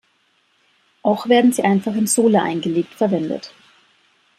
[1.03, 3.53] Auch werden sie einfach in Sole eingelegt verwendet.